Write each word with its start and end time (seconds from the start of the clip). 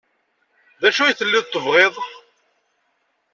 D 0.81 0.83
acu 0.87 1.01
ay 1.03 1.15
telliḍ 1.15 1.45
tebɣiḍ? 1.47 1.95